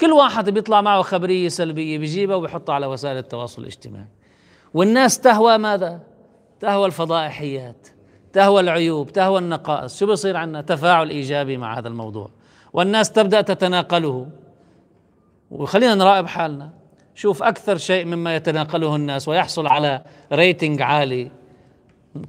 [0.00, 4.06] كل واحد بيطلع معه خبرية سلبية بيجيبها وبيحطها على وسائل التواصل الاجتماعي.
[4.74, 6.00] والناس تهوى ماذا؟
[6.60, 7.88] تهوى الفضائحيات
[8.32, 9.98] تهوى العيوب تهوى النقائص.
[9.98, 12.30] شو بصير عندنا تفاعل إيجابي مع هذا الموضوع.
[12.72, 14.26] والناس تبدأ تتناقله.
[15.50, 16.70] وخلينا نراقب حالنا.
[17.14, 21.30] شوف أكثر شيء مما يتناقله الناس ويحصل على ريتنج عالي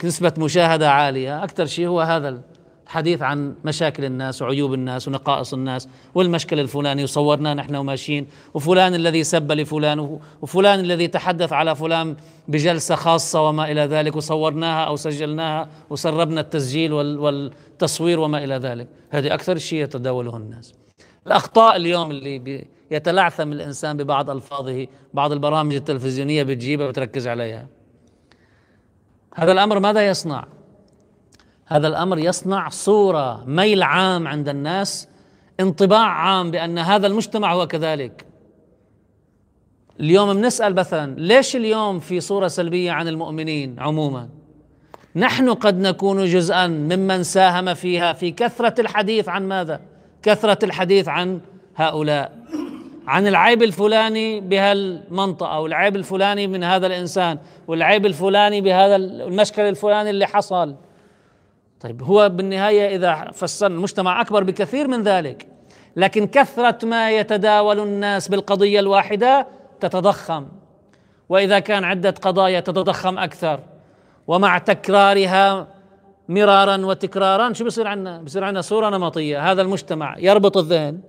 [0.04, 1.44] نسبة مشاهدة عالية.
[1.44, 2.42] أكثر شيء هو هذا
[2.94, 9.24] الحديث عن مشاكل الناس وعيوب الناس ونقائص الناس والمشكل الفلاني وصورناه نحن وماشيين وفلان الذي
[9.24, 12.16] سب لفلان وفلان الذي تحدث على فلان
[12.48, 16.94] بجلسة خاصة وما إلى ذلك وصورناها أو سجلناها وسربنا التسجيل
[17.84, 18.88] والتصوير وما إلى ذلك.
[19.10, 20.74] هذه أكثر شيء يتداوله الناس.
[21.28, 27.68] الأخطاء اليوم اللي يتلعثم الإنسان ببعض ألفاظه بعض البرامج التلفزيونية بتجيبها وتركز عليها.
[29.36, 30.48] هذا الأمر ماذا يصنع؟
[31.66, 35.08] هذا الأمر يصنع صورة ميل عام عند الناس
[35.60, 38.26] انطباع عام بأن هذا المجتمع هو كذلك.
[40.00, 44.30] اليوم بنسأل مثلا ليش اليوم في صورة سلبية عن المؤمنين عموما؟
[45.16, 49.80] نحن قد نكون جزءا ممن ساهم فيها في كثرة الحديث عن ماذا؟
[50.24, 51.40] كثرة الحديث عن
[51.76, 52.32] هؤلاء.
[53.08, 60.26] عن العيب الفلاني بهالمنطقة والعيب الفلاني من هذا الإنسان والعيب الفلاني بهذا المشكل الفلاني اللي
[60.26, 60.76] حصل.
[61.82, 65.48] طيب هو بالنهاية إذا فسر المجتمع أكبر بكثير من ذلك
[65.96, 69.48] لكن كثرة ما يتداول الناس بالقضية الواحدة
[69.80, 70.46] تتضخم.
[71.30, 73.60] وإذا كان عدة قضايا تتضخم أكثر
[74.28, 75.68] ومع تكرارها
[76.30, 81.00] مرارا وتكرارا شو بصير عندنا؟ بصير عندنا صورة نمطية هذا المجتمع يربط الذهن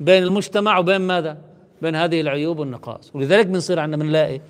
[0.00, 1.38] بين المجتمع وبين ماذا؟
[1.82, 4.40] بين هذه العيوب والنقائص ولذلك بنصير عندنا بنلاقي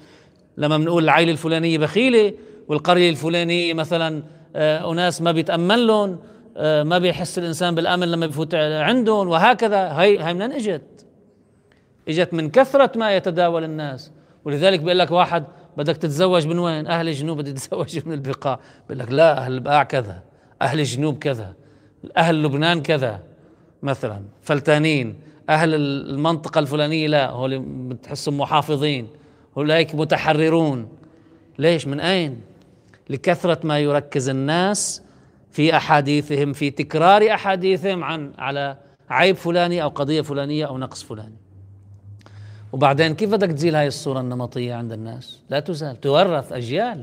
[0.57, 2.33] لما بنقول العائله الفلانيه بخيلة
[2.69, 4.23] والقرية الفلانيه مثلا
[4.57, 6.19] آه أناس ما بيتأمن لهم
[6.57, 11.07] آه ما بيحس الإنسان بالأمن لما بفوت عندهم وهكذا هي هي منين إجت؟
[12.09, 14.13] إجت من كثرة ما يتداول الناس
[14.45, 15.45] ولذلك بيقول لك واحد
[15.77, 18.61] بدك تتزوج من وين؟ أهل الجنوب بدي تتزوج من البقاع.
[18.89, 20.23] بيقول لك لا أهل البقاع كذا
[20.63, 21.55] أهل الجنوب كذا
[22.17, 23.23] أهل لبنان كذا
[23.83, 25.21] مثلا فلتانين.
[25.51, 29.09] أهل المنطقة الفلانية لا هول بتحسهم محافظين
[29.57, 30.89] اولئك متحررون.
[31.59, 32.41] ليش؟ من أين؟
[33.11, 35.03] لكثرة ما يركز الناس
[35.51, 38.77] في أحاديثهم في تكرار أحاديثهم عن على
[39.11, 41.40] عيب فلاني أو قضية فلانية أو نقص فلاني.
[42.73, 47.03] وبعدين كيف بدك تزيل هاي الصورة النمطية عند الناس؟ لا تزال تورث أجيال.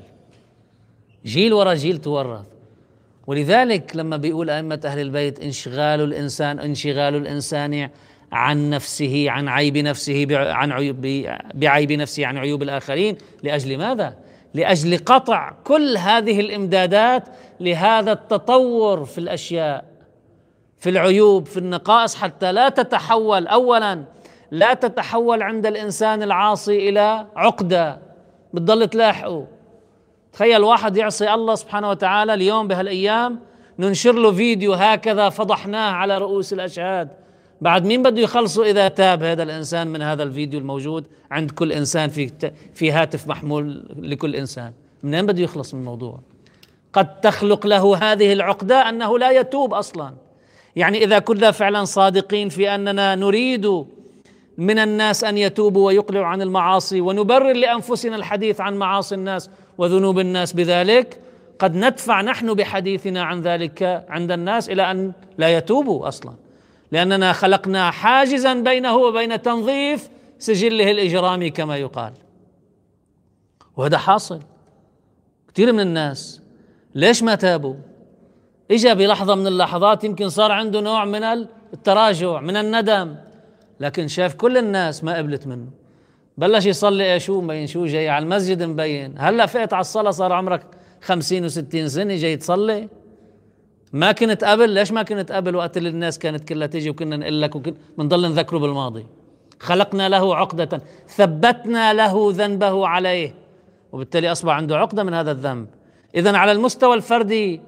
[1.26, 2.46] جيل ورا جيل تورث.
[3.28, 7.90] ولذلك لما بيقول أئمة أهل البيت انشغال الإنسان انشغال الإنسان
[8.32, 11.02] عن نفسه عن عيب نفسه عن عيوب
[11.54, 13.18] بعيب نفسه عن عيوب الآخرين.
[13.44, 14.18] لأجل ماذا؟
[14.54, 17.24] لأجل قطع كل هذه الإمدادات
[17.60, 19.86] لهذا التطور في الأشياء
[20.80, 24.04] في العيوب في النقائص حتى لا تتحول اولا
[24.52, 28.00] لا تتحول عند الإنسان العاصي إلى عقدة.
[28.54, 29.48] بتضل تلاحقه.
[30.34, 33.40] تخيل واحد يعصي الله سبحانه وتعالى اليوم بهالأيام
[33.80, 37.10] ننشر له فيديو هكذا فضحناه على رؤوس الأشهاد.
[37.62, 42.10] بعد مين بده يخلصوا إذا تاب هذا الإنسان من هذا الفيديو الموجود؟ عند كل إنسان
[42.10, 42.32] في
[42.74, 44.74] في هاتف محمول لكل إنسان.
[45.04, 46.20] منين بده يخلص من الموضوع؟
[46.94, 50.14] قد تخلق له هذه العقدة أنه لا يتوب أصلا.
[50.76, 53.86] يعني إذا كنا فعلا صادقين في أننا نريد
[54.58, 60.54] من الناس أن يتوبوا ويقلعوا عن المعاصي ونبرر لأنفسنا الحديث عن معاصي الناس وذنوب الناس
[60.54, 61.22] بذلك.
[61.60, 66.34] قد ندفع نحن بحديثنا عن ذلك عند الناس إلى أن لا يتوبوا أصلا.
[66.92, 72.14] لأننا خلقنا حاجزا بينه وبين تنظيف سجله الاجرامي كما يقال.
[73.78, 74.40] وهذا حاصل.
[75.54, 76.42] كثير من الناس
[76.96, 77.76] ليش ما تابوا؟
[78.72, 81.24] اجى بلحظة من اللحظات يمكن صار عنده نوع من
[81.74, 83.16] التراجع من الندم.
[83.80, 85.68] لكن شاف كل الناس ما قبلت منه.
[86.38, 89.16] بلش يصلي إيه شو مبين؟ شو جاي على المسجد مبين.
[89.18, 90.62] هلا فقت على الصلاة صار عمرك
[91.02, 92.90] خمسين وستين سنة جاي تصلي.
[93.94, 97.42] ما كنت قبل ليش ما كنت قبل؟ وقت اللي الناس كانت كلها تيجي وكنا نقول
[97.42, 99.06] لك وبنضل نذكره بالماضي.
[99.60, 103.36] خلقنا له عقدة ثبتنا له ذنبه عليه.
[103.92, 105.68] وبالتالي أصبح عنده عقدة من هذا الذنب.
[106.16, 107.62] إذا على المستوى الفردي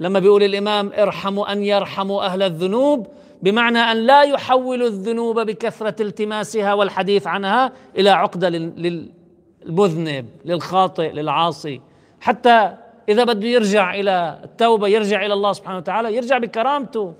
[0.00, 3.06] لما بيقول الإمام ارحموا أن يرحموا أهل الذنوب
[3.42, 11.80] بمعنى أن لا يحولوا الذنوب بكثرة التماسها والحديث عنها إلى عقدة للمذنب للخاطئ للعاصي.
[12.20, 12.76] حتى
[13.08, 17.14] إذا بده يرجع إلى التوبة يرجع إلى الله سبحانه وتعالى يرجع بكرامته.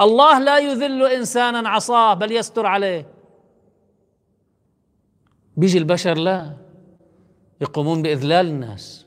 [0.00, 3.06] الله لا يذل إنسانا عصاه بل يستر عليه.
[5.56, 6.52] بيجي البشر لا
[7.60, 9.06] يقومون بإذلال الناس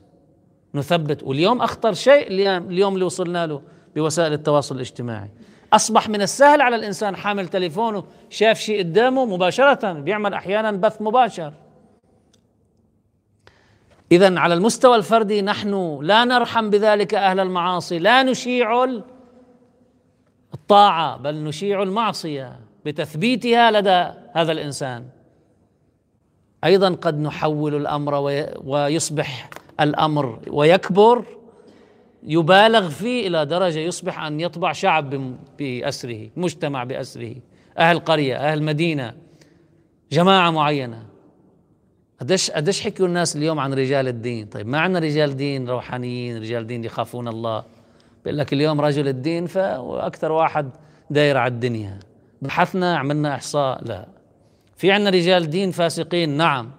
[0.74, 1.22] نثبت.
[1.22, 3.62] واليوم أخطر شيء اليوم اللي وصلنا له
[3.96, 5.30] بوسائل التواصل الاجتماعي.
[5.72, 7.16] أصبح من السهل على الإنسان.
[7.16, 11.52] حامل تليفونه شاف شيء قدامه مباشرة بيعمل أحيانا بث مباشر.
[14.12, 17.98] اذا على المستوى الفردي نحن لا نرحم بذلك أهل المعاصي.
[17.98, 18.84] لا نشيع
[20.54, 25.04] الطاعة بل نشيع المعصية بتثبيتها لدى هذا الإنسان.
[26.64, 28.14] أيضا قد نحول الأمر
[28.64, 31.24] ويصبح الأمر ويكبر
[32.22, 37.34] يبالغ فيه إلى درجة يصبح أن يطبع شعب بأسره، مجتمع بأسره،
[37.78, 39.14] أهل قرية، أهل مدينة،
[40.12, 41.06] جماعة معينة.
[42.20, 46.66] قديش قديش حكوا الناس اليوم عن رجال الدين، طيب ما عندنا رجال دين روحانيين، رجال
[46.66, 47.64] دين يخافون الله.
[48.24, 50.70] بيقول لك اليوم رجل الدين فاكثر واحد
[51.10, 51.98] داير على الدنيا.
[52.42, 54.06] بحثنا عملنا إحصاء لا.
[54.76, 56.70] في عندنا رجال دين فاسقين نعم.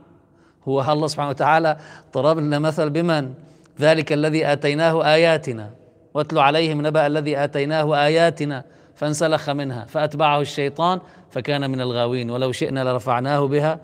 [0.68, 1.78] هو الله سبحانه وتعالى
[2.14, 3.34] ضرب لنا مثل بمن؟
[3.80, 5.72] ذلك الذي آتيناه آياتنا.
[6.14, 8.64] واتل عليهم نبأ الذي آتيناه آياتنا
[8.96, 11.00] فانسلخ منها فأتبعه الشيطان
[11.32, 12.32] فكان من الغاوين.
[12.32, 13.80] ولو شئنا لرفعناه بها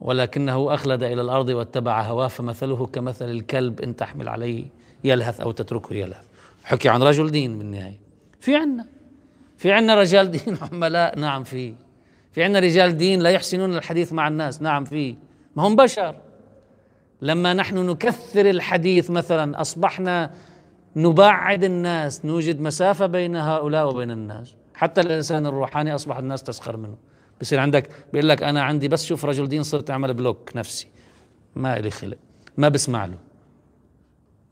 [0.00, 4.64] ولكنه أخلد إلى الأرض واتبع هواه فمثله كمثل الكلب إن تحمل عليه
[5.04, 6.24] يلهث أو تتركه يلهث.
[6.64, 7.98] حكي عن رجل دين بالنهاية.
[8.40, 8.86] في عنا
[9.56, 11.74] في عنا رجال دين عملاء نعم في.
[12.32, 15.16] في عنا رجال دين لا يحسنون الحديث مع الناس نعم في.
[15.56, 16.14] ما هم بشر.
[17.22, 20.30] لما نحن نكثر الحديث مثلا أصبحنا
[20.96, 24.54] نبعد الناس نوجد مسافة بين هؤلاء وبين الناس.
[24.74, 26.96] حتى الإنسان الروحاني أصبح الناس تسخر منه.
[27.40, 30.88] بصير عندك بيقول لك أنا عندي بس شوف رجل دين صرت أعمل بلوك نفسي.
[31.56, 32.16] ما لي خلق.
[32.56, 33.18] ما بسمع له.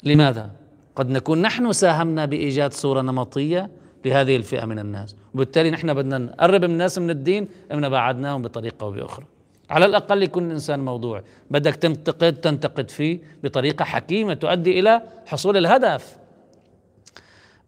[0.03, 0.51] لماذا؟
[0.97, 3.71] قد نكون نحن ساهمنا بإيجاد صورة نمطية
[4.05, 5.17] لهذه الفئة من الناس.
[5.35, 9.27] وبالتالي نحن بدنا نقرب الناس من الدين أم بعدناهم بطريقة أو بأخرى.
[9.71, 16.17] على الأقل يكون الإنسان موضوعي بدك تنتقد تنتقد فيه بطريقة حكيمة تؤدي إلى حصول الهدف.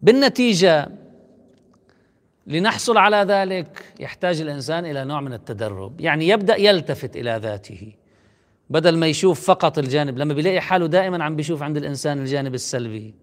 [0.01, 0.89] بالنتيجة
[2.47, 6.01] لنحصل على ذلك يحتاج الإنسان إلى نوع من التدرب.
[6.01, 7.91] يعني يبدأ يلتفت إلى ذاته.
[8.69, 13.13] بدل ما يشوف فقط الجانب لما بيلاقي حاله دائما عم بيشوف عند الإنسان الجانب السلبي.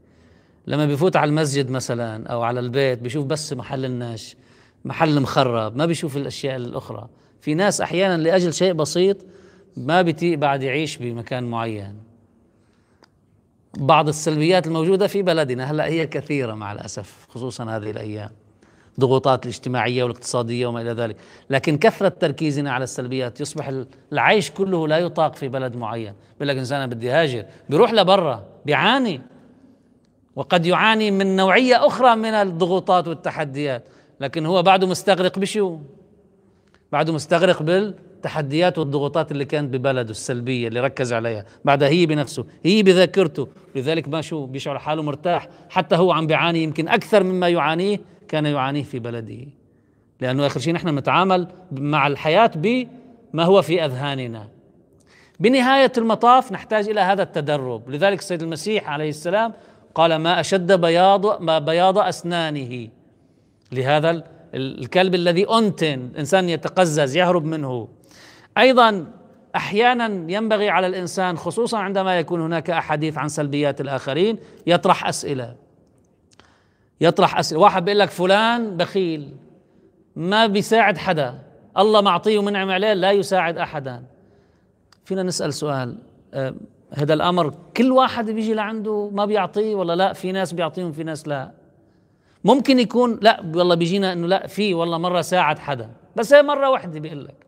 [0.67, 4.37] لما بيفوت على المسجد مثلا أو على البيت بيشوف بس محل الناش
[4.85, 7.09] محل مخرب ما بيشوف الأشياء الأخرى.
[7.40, 9.16] في ناس أحيانا لأجل شيء بسيط
[9.77, 11.94] ما بتي بعد يعيش بمكان معين.
[13.79, 18.31] بعض السلبيات الموجودة في بلدنا هلأ هي كثيرة مع الأسف خصوصا هذه الأيام.
[19.01, 21.16] ضغوطات الاجتماعية والاقتصادية وما إلى ذلك،
[21.51, 23.72] لكن كثرة تركيزنا على السلبيات يصبح
[24.12, 29.20] العيش كله لا يطاق في بلد معين، بيقول لك إنسان بدي هاجر، بيروح لبرا بيعاني.
[30.37, 33.85] وقد يعاني من نوعية أخرى من الضغوطات والتحديات،
[34.20, 35.79] لكن هو بعده مستغرق بشو؟
[36.92, 41.44] بعده مستغرق بالتحديات والضغوطات اللي كانت ببلده السلبية اللي ركز عليها.
[41.64, 43.48] بعدها هي بنفسه هي بذاكرته.
[43.74, 45.48] لذلك ما شو بيشعر حاله مرتاح.
[45.70, 49.46] حتى هو عم بيعاني يمكن أكثر مما يعانيه كان يعانيه في بلده.
[50.20, 54.48] لأنه آخر شيء نحن نتعامل مع الحياة بما هو في أذهاننا.
[55.40, 57.90] بنهاية المطاف نحتاج إلى هذا التدرب.
[57.90, 59.53] لذلك السيد المسيح عليه السلام
[59.94, 62.88] قال ما أشد بياض ما بياض أسنانه
[63.72, 64.24] لهذا
[64.55, 67.89] الكلب الذي أنتن الإنسان يتقزز يهرب منه.
[68.59, 69.07] أيضا
[69.57, 75.55] أحيانا ينبغي على الإنسان خصوصا عندما يكون هناك أحاديث عن سلبيات الآخرين يطرح أسئلة.
[77.01, 77.61] يطرح أسئلة.
[77.61, 79.35] واحد بيقول لك فلان بخيل
[80.17, 81.39] ما بيساعد حدا.
[81.79, 84.03] الله معطيه ومنعم عليه لا يساعد أحدا.
[85.05, 85.99] فينا نسأل سؤال
[86.35, 86.55] أه
[86.93, 91.29] هذا الأمر كل واحد بيجي لعنده ما بيعطيه ولا لا؟ في ناس بيعطيهم في ناس
[91.29, 91.51] لا.
[92.44, 96.70] ممكن يكون لا والله بيجينا إنه لا في والله مرة ساعد حدا بس هي مرة
[96.70, 97.46] واحدة بيقول لك.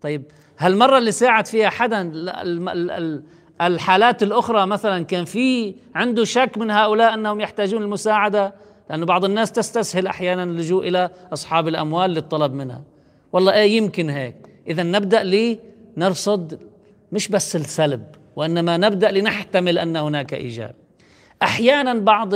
[0.00, 0.22] طيب
[0.58, 2.12] هالمره اللي ساعد فيها حدا
[3.60, 8.54] الحالات الأخرى مثلا كان في عنده شك من هؤلاء أنهم يحتاجون المساعدة؟
[8.90, 12.82] لأنه بعض الناس تستسهل أحيانا اللجوء إلى أصحاب الأموال للطلب منها.
[13.32, 14.36] والله إيه يمكن هيك.
[14.68, 15.22] اذا نبدأ
[15.96, 16.60] لنرصد
[17.12, 18.04] مش بس السلب
[18.36, 20.74] وإنما نبدأ لنحتمل أن هناك إيجاب.
[21.42, 22.34] أحيانا بعض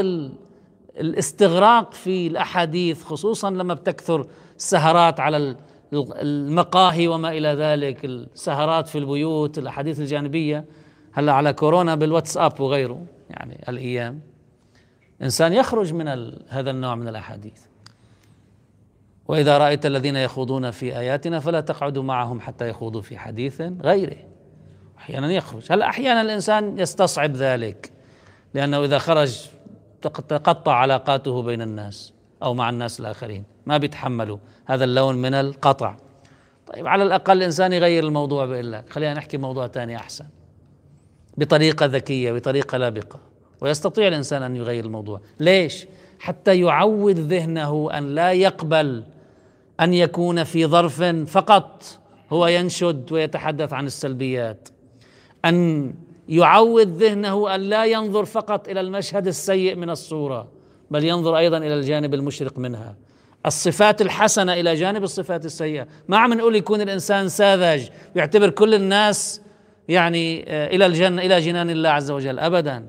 [1.01, 4.27] الاستغراق في الأحاديث خصوصا لما بتكثر
[4.57, 5.57] السهرات على
[5.93, 10.65] المقاهي وما إلى ذلك السهرات في البيوت الأحاديث الجانبية.
[11.13, 14.21] هلأ على كورونا بالواتساب وغيره يعني الأيام
[15.23, 16.09] إنسان يخرج من
[16.49, 17.61] هذا النوع من الأحاديث.
[19.29, 24.17] وإذا رأيت الذين يخوضون في آياتنا فلا تقعدوا معهم حتى يخوضوا في حديث غيره.
[24.99, 25.63] أحيانا يخرج.
[25.71, 27.93] هلأ أحيانا الإنسان يستصعب ذلك
[28.55, 29.49] لأنه إذا خرج
[30.09, 33.45] تقطع علاقاته بين الناس أو مع الناس الآخرين.
[33.67, 34.39] ما بيتحملوا.
[34.67, 35.97] هذا اللون من القطع.
[36.67, 40.25] طيب على الأقل الإنسان يغير الموضوع لك خلينا نحكي موضوع ثاني أحسن.
[41.37, 43.19] بطريقة ذكية بطريقة لابقة.
[43.61, 45.21] ويستطيع الإنسان أن يغير الموضوع.
[45.41, 45.87] ليش؟
[46.19, 49.05] حتى يعود ذهنه أن لا يقبل
[49.81, 51.99] أن يكون في ظرف فقط.
[52.33, 54.69] هو ينشد ويتحدث عن السلبيات.
[55.45, 55.95] أن
[56.33, 60.49] يعود ذهنه أن لا ينظر فقط إلى المشهد السيء من الصورة
[60.91, 62.95] بل ينظر أيضا إلى الجانب المشرق منها.
[63.47, 65.87] الصفات الحسنة إلى جانب الصفات السيئة.
[66.09, 69.43] ما عم نقول يكون الإنسان ساذج يعتبر كل الناس
[69.89, 72.39] يعني آه، إلى الجنة إلى جنان الله عز وجل.
[72.39, 72.85] أبدا.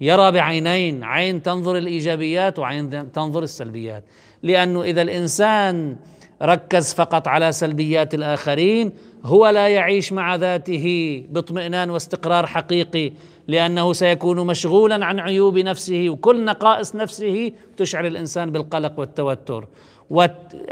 [0.00, 4.04] يرى بعينين عين تنظر الإيجابيات وعين تنظر السلبيات.
[4.42, 5.96] لأنه إذا الإنسان
[6.42, 8.92] ركز فقط على سلبيات الآخرين
[9.24, 13.12] هو لا يعيش مع ذاته باطمئنان واستقرار حقيقي
[13.48, 19.68] لأنه سيكون مشغولا عن عيوب نفسه وكل نقائص نفسه تشعر الإنسان بالقلق والتوتر.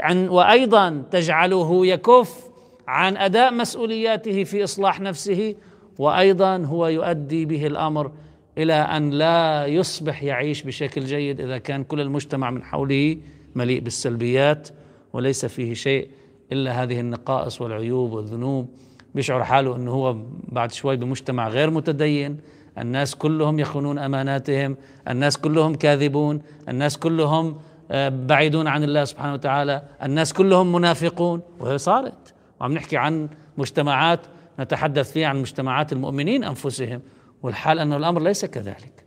[0.09, 2.49] وأيضا تجعله يكف
[2.87, 5.55] عن أداء مسؤولياته في إصلاح نفسه
[5.97, 8.11] وأيضا هو يؤدي به الأمر
[8.57, 13.17] إلى أن لا يصبح يعيش بشكل جيد إذا كان كل المجتمع من حوله
[13.55, 14.69] مليء بالسلبيات.
[15.13, 16.09] وليس فيه شيء
[16.51, 18.69] إلا هذه النقائص والعيوب والذنوب.
[19.15, 22.37] بيشعر حاله إنه هو بعد شوي بمجتمع غير متدين.
[22.77, 24.77] الناس كلهم يخونون أماناتهم.
[25.09, 26.41] الناس كلهم كاذبون.
[26.69, 27.57] الناس كلهم
[27.91, 29.83] آه، بعيدون عن الله سبحانه وتعالى.
[30.03, 31.41] الناس كلهم منافقون.
[31.59, 32.33] وهي صارت.
[32.59, 34.19] وعم نحكي عن مجتمعات
[34.59, 37.01] نتحدث فيها عن مجتمعات المؤمنين أنفسهم.
[37.43, 39.05] والحال أن الأمر ليس كذلك.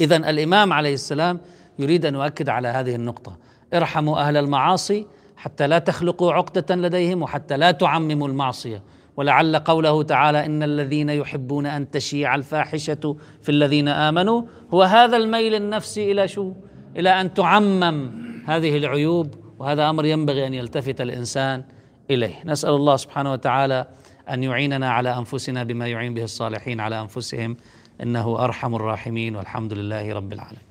[0.00, 1.40] اذا الإمام عليه السلام
[1.78, 3.36] يريد أن يؤكد على هذه النقطة.
[3.74, 5.06] ارحموا أهل المعاصي
[5.36, 8.82] حتى لا تخلقوا عقدة لديهم وحتى لا تعمموا المعصية
[9.16, 14.42] ولعل قوله تعالى إن الذين يحبون أن تشيع الفاحشة في الذين آمنوا
[14.74, 16.52] هو هذا الميل النفسي إلى شو؟
[16.96, 18.10] إلى أن تعمم
[18.46, 21.64] هذه العيوب وهذا أمر ينبغي أن يلتفت الإنسان
[22.10, 23.86] إليه، نسأل الله سبحانه وتعالى
[24.30, 27.56] أن يعيننا على أنفسنا بما يعين به الصالحين على أنفسهم
[28.02, 30.66] إنه أرحم الراحمين والحمد لله رب العالمين.